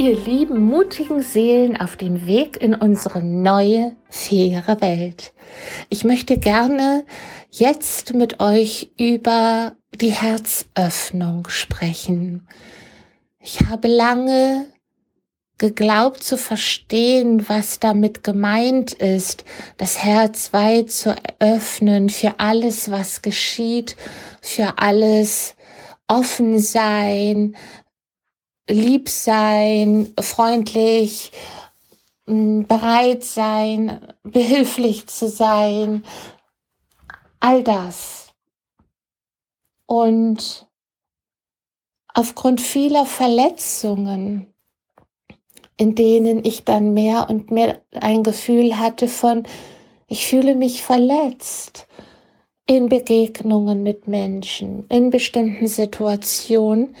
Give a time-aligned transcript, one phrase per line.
[0.00, 5.34] ihr lieben, mutigen Seelen auf dem Weg in unsere neue, faire Welt.
[5.90, 7.04] Ich möchte gerne
[7.50, 12.48] jetzt mit euch über die Herzöffnung sprechen.
[13.40, 14.68] Ich habe lange
[15.58, 19.44] geglaubt zu verstehen, was damit gemeint ist,
[19.76, 23.96] das Herz weit zu öffnen für alles, was geschieht,
[24.40, 25.56] für alles
[26.08, 27.54] offen sein,
[28.70, 31.32] lieb sein, freundlich,
[32.26, 36.04] mm, bereit sein, behilflich zu sein,
[37.40, 38.32] all das.
[39.86, 40.66] Und
[42.14, 44.52] aufgrund vieler Verletzungen,
[45.76, 49.44] in denen ich dann mehr und mehr ein Gefühl hatte von,
[50.06, 51.86] ich fühle mich verletzt
[52.66, 56.94] in Begegnungen mit Menschen, in bestimmten Situationen,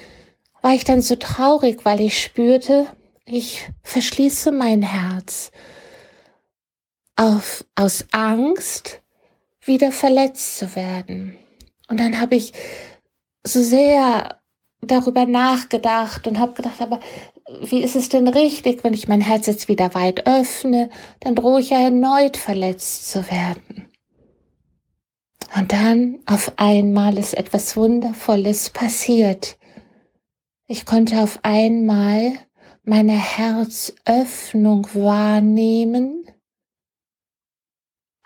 [0.62, 2.86] war ich dann so traurig, weil ich spürte,
[3.24, 5.50] ich verschließe mein Herz
[7.16, 9.00] auf, aus Angst,
[9.62, 11.36] wieder verletzt zu werden.
[11.88, 12.52] Und dann habe ich
[13.44, 14.40] so sehr
[14.80, 17.00] darüber nachgedacht und habe gedacht, aber
[17.62, 21.60] wie ist es denn richtig, wenn ich mein Herz jetzt wieder weit öffne, dann drohe
[21.60, 23.88] ich ja erneut verletzt zu werden.
[25.56, 29.58] Und dann auf einmal ist etwas Wundervolles passiert.
[30.72, 32.38] Ich konnte auf einmal
[32.84, 36.30] meine Herzöffnung wahrnehmen,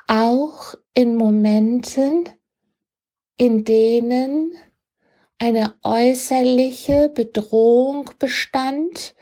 [0.08, 2.28] auch in Momenten,
[3.38, 4.52] in denen
[5.38, 9.14] eine äußerliche Bedrohung bestand,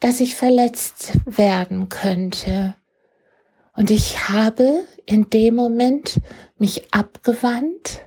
[0.00, 2.74] dass ich verletzt werden könnte.
[3.76, 6.20] Und ich habe in dem Moment
[6.58, 8.02] mich abgewandt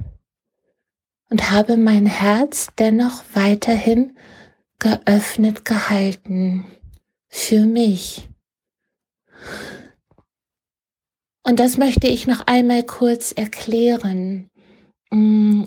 [1.30, 4.18] und habe mein Herz dennoch weiterhin
[4.80, 6.66] geöffnet gehalten
[7.28, 8.30] für mich.
[11.44, 14.50] Und das möchte ich noch einmal kurz erklären.
[15.12, 15.64] Mm,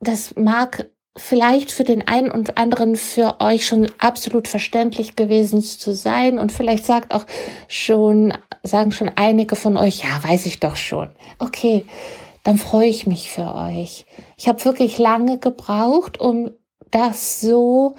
[0.00, 5.94] das mag vielleicht für den einen und anderen für euch schon absolut verständlich gewesen zu
[5.94, 7.26] sein und vielleicht sagt auch
[7.66, 11.10] schon, sagen schon einige von euch, ja, weiß ich doch schon.
[11.38, 11.86] Okay,
[12.44, 14.06] dann freue ich mich für euch.
[14.36, 16.50] Ich habe wirklich lange gebraucht, um
[16.90, 17.94] das so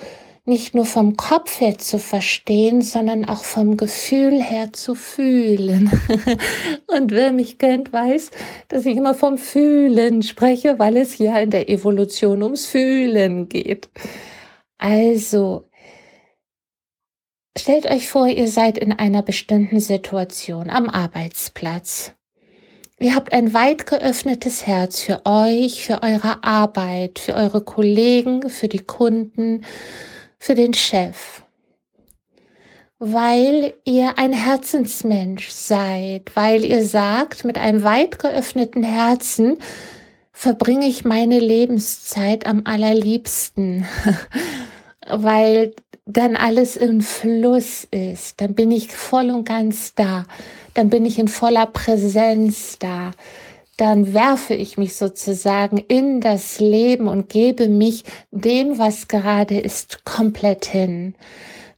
[0.50, 5.92] nicht nur vom Kopf her zu verstehen, sondern auch vom Gefühl her zu fühlen.
[6.88, 8.32] Und wer mich kennt, weiß,
[8.68, 13.90] dass ich immer vom Fühlen spreche, weil es hier in der Evolution ums Fühlen geht.
[14.80, 15.70] Also,
[17.56, 22.16] stellt euch vor, ihr seid in einer bestimmten Situation am Arbeitsplatz.
[23.02, 28.68] Ihr habt ein weit geöffnetes Herz für euch, für eure Arbeit, für eure Kollegen, für
[28.68, 29.64] die Kunden,
[30.38, 31.44] für den Chef.
[32.98, 39.60] Weil ihr ein Herzensmensch seid, weil ihr sagt, mit einem weit geöffneten Herzen
[40.34, 43.86] verbringe ich meine Lebenszeit am allerliebsten,
[45.10, 45.74] weil
[46.06, 50.26] dann alles im Fluss ist, dann bin ich voll und ganz da
[50.80, 53.12] dann bin ich in voller Präsenz da.
[53.76, 60.06] Dann werfe ich mich sozusagen in das Leben und gebe mich dem, was gerade ist,
[60.06, 61.16] komplett hin.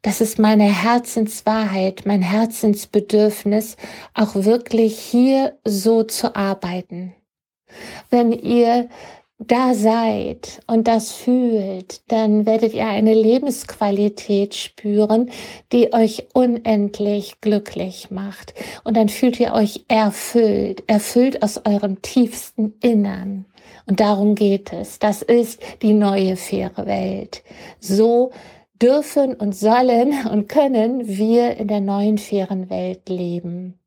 [0.03, 3.75] Das ist meine Herzenswahrheit, mein Herzensbedürfnis,
[4.13, 7.15] auch wirklich hier so zu arbeiten.
[8.11, 8.87] Wenn ihr
[9.47, 15.31] da seid und das fühlt, dann werdet ihr eine Lebensqualität spüren,
[15.71, 18.53] die euch unendlich glücklich macht.
[18.83, 23.45] Und dann fühlt ihr euch erfüllt, erfüllt aus eurem tiefsten Innern.
[23.87, 24.99] Und darum geht es.
[24.99, 27.43] Das ist die neue faire Welt.
[27.79, 28.31] So
[28.81, 33.79] dürfen und sollen und können wir in der neuen fairen Welt leben.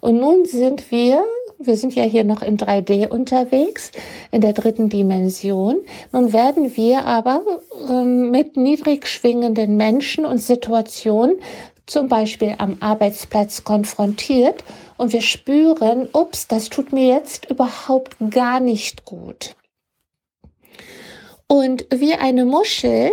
[0.00, 1.24] Und nun sind wir
[1.66, 3.90] wir sind ja hier noch in 3D unterwegs,
[4.30, 5.76] in der dritten Dimension.
[6.12, 7.42] Nun werden wir aber
[7.88, 11.36] ähm, mit niedrig schwingenden Menschen und Situationen
[11.86, 14.64] zum Beispiel am Arbeitsplatz konfrontiert
[14.96, 19.54] und wir spüren, ups, das tut mir jetzt überhaupt gar nicht gut.
[21.46, 23.10] Und wie eine Muschel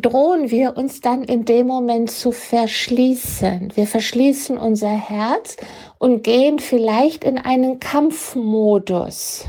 [0.00, 3.72] drohen wir uns dann in dem Moment zu verschließen.
[3.74, 5.56] Wir verschließen unser Herz
[5.98, 9.46] und gehen vielleicht in einen Kampfmodus.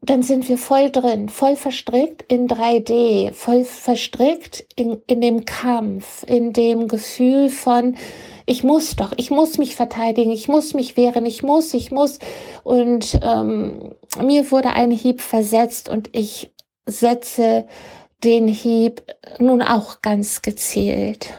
[0.00, 6.24] Dann sind wir voll drin, voll verstrickt in 3D, voll verstrickt in, in dem Kampf,
[6.26, 7.96] in dem Gefühl von,
[8.44, 12.18] ich muss doch, ich muss mich verteidigen, ich muss mich wehren, ich muss, ich muss.
[12.62, 16.53] Und ähm, mir wurde ein Hieb versetzt und ich
[16.86, 17.66] setze
[18.22, 19.02] den Hieb
[19.38, 21.34] nun auch ganz gezielt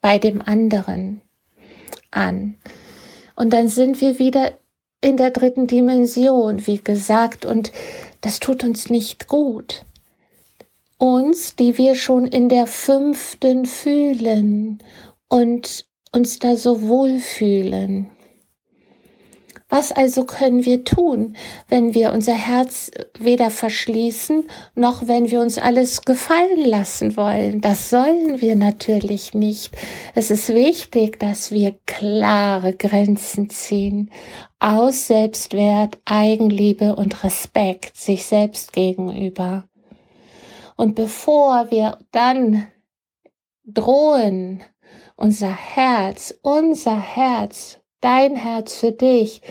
[0.00, 1.20] bei dem anderen
[2.10, 2.56] an.
[3.36, 4.52] Und dann sind wir wieder
[5.00, 7.72] in der dritten Dimension, wie gesagt, und
[8.20, 9.84] das tut uns nicht gut.
[10.98, 14.82] Uns, die wir schon in der fünften fühlen
[15.28, 18.10] und uns da so wohl fühlen.
[19.70, 21.36] Was also können wir tun,
[21.68, 27.60] wenn wir unser Herz weder verschließen, noch wenn wir uns alles gefallen lassen wollen?
[27.60, 29.76] Das sollen wir natürlich nicht.
[30.16, 34.10] Es ist wichtig, dass wir klare Grenzen ziehen
[34.58, 39.64] aus Selbstwert, Eigenliebe und Respekt sich selbst gegenüber.
[40.76, 42.66] Und bevor wir dann
[43.64, 44.62] drohen,
[45.16, 49.42] unser Herz, unser Herz dein Herz für dich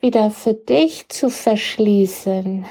[0.00, 2.66] wieder für dich zu verschließen.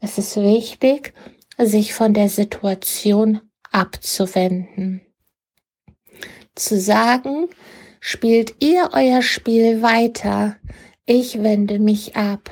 [0.00, 1.14] Es ist wichtig,
[1.58, 3.40] sich von der Situation
[3.70, 5.00] abzuwenden.
[6.54, 7.48] Zu sagen,
[8.00, 10.56] spielt ihr euer Spiel weiter,
[11.06, 12.50] ich wende mich ab,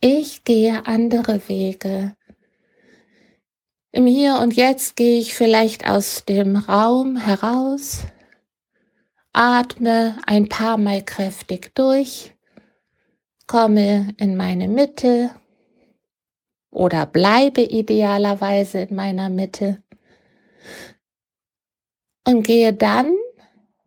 [0.00, 2.14] ich gehe andere Wege.
[3.90, 8.04] Im Hier und Jetzt gehe ich vielleicht aus dem Raum heraus,
[9.38, 12.34] Atme ein paar Mal kräftig durch,
[13.46, 15.30] komme in meine Mitte
[16.70, 19.82] oder bleibe idealerweise in meiner Mitte
[22.26, 23.14] und gehe dann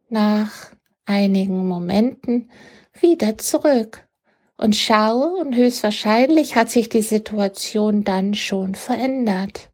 [0.09, 0.71] nach
[1.05, 2.51] einigen Momenten
[2.99, 4.07] wieder zurück
[4.55, 9.68] und schaue und höchstwahrscheinlich hat sich die Situation dann schon verändert.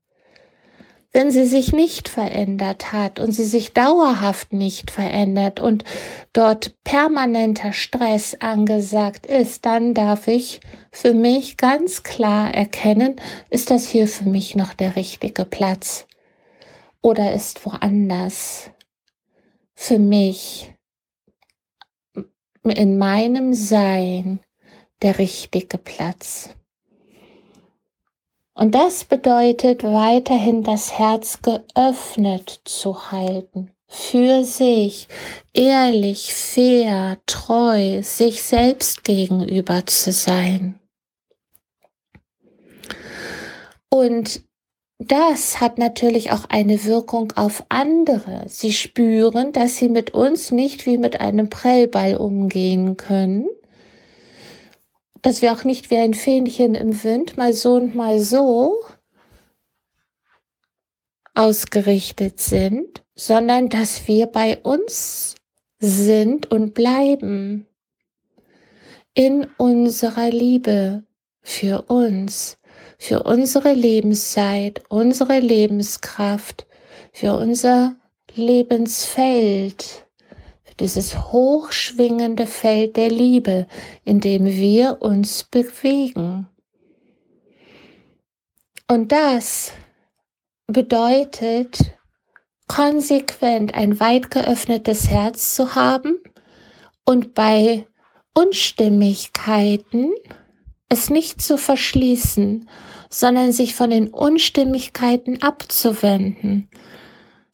[1.15, 5.85] Wenn sie sich nicht verändert hat und sie sich dauerhaft nicht verändert und
[6.33, 10.59] dort permanenter Stress angesagt ist, dann darf ich
[10.91, 13.15] für mich ganz klar erkennen,
[13.49, 16.05] ist das hier für mich noch der richtige Platz
[17.01, 18.71] oder ist woanders
[19.73, 20.73] für mich
[22.61, 24.41] in meinem Sein
[25.01, 26.49] der richtige Platz.
[28.57, 35.09] Und das bedeutet weiterhin das Herz geöffnet zu halten, für sich,
[35.53, 40.79] ehrlich, fair, treu, sich selbst gegenüber zu sein.
[43.89, 44.41] Und
[44.99, 48.45] das hat natürlich auch eine Wirkung auf andere.
[48.47, 53.49] Sie spüren, dass sie mit uns nicht wie mit einem Prellball umgehen können,
[55.25, 58.85] dass wir auch nicht wie ein Fähnchen im Wind mal so und mal so
[61.33, 65.33] ausgerichtet sind, sondern dass wir bei uns
[65.79, 67.65] sind und bleiben
[69.15, 71.03] in unserer Liebe
[71.41, 72.59] für uns,
[72.99, 76.67] für unsere Lebenszeit, unsere Lebenskraft,
[77.11, 77.95] für unser
[78.35, 80.04] Lebensfeld
[80.79, 83.67] dieses hochschwingende Feld der Liebe,
[84.03, 86.47] in dem wir uns bewegen.
[88.87, 89.71] Und das
[90.67, 91.79] bedeutet,
[92.67, 96.19] konsequent ein weit geöffnetes Herz zu haben
[97.05, 97.87] und bei
[98.33, 100.11] Unstimmigkeiten
[100.89, 102.69] es nicht zu verschließen,
[103.09, 106.69] sondern sich von den Unstimmigkeiten abzuwenden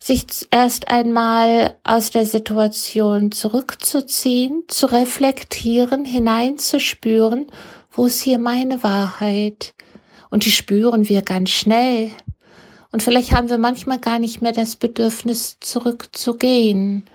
[0.03, 7.46] sich erst einmal aus der Situation zurückzuziehen, zu reflektieren, hineinzuspüren,
[7.91, 9.75] wo ist hier meine Wahrheit?
[10.31, 12.10] Und die spüren wir ganz schnell.
[12.91, 17.05] Und vielleicht haben wir manchmal gar nicht mehr das Bedürfnis, zurückzugehen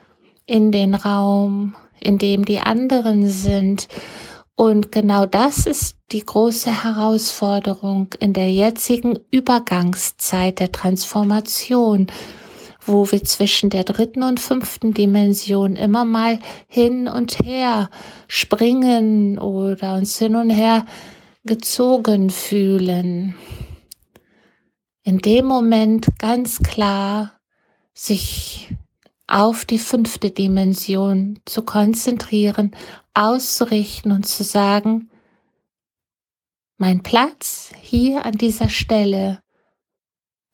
[0.47, 3.89] in den Raum, in dem die anderen sind.
[4.55, 12.07] Und genau das ist die große Herausforderung in der jetzigen Übergangszeit der Transformation
[12.87, 16.39] wo wir zwischen der dritten und fünften Dimension immer mal
[16.69, 17.91] hin und her
[18.29, 20.87] springen oder uns hin und her
[21.45, 23.35] gezogen fühlen.
[25.03, 27.33] In dem Moment ganz klar
[27.95, 28.75] sich
[29.27, 32.75] auf die fünfte Dimension zu konzentrieren,
[33.15, 35.11] auszurichten und zu sagen,
[36.79, 39.41] mein Platz hier an dieser Stelle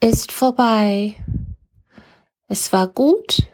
[0.00, 1.16] ist vorbei.
[2.52, 3.48] Es war gut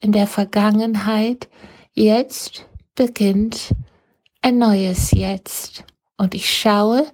[0.00, 1.48] in der Vergangenheit,
[1.92, 3.72] jetzt beginnt
[4.40, 5.84] ein neues Jetzt
[6.16, 7.06] und ich schaue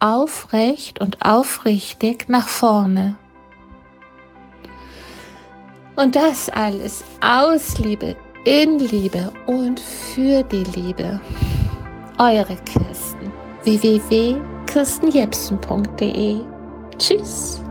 [0.00, 3.16] aufrecht und aufrichtig nach vorne.
[5.94, 11.20] Und das alles aus Liebe, in Liebe und für die Liebe.
[12.18, 13.30] Eure Kirsten.
[13.62, 16.40] www.kirstenjepsen.de
[16.98, 17.61] Tschüss.